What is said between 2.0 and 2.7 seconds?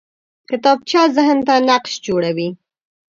جوړوي